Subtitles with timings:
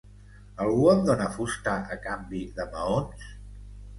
[0.63, 3.29] Algú em dona fusta a canvi de maons?